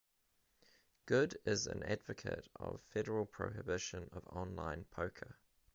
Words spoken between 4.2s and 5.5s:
online poker.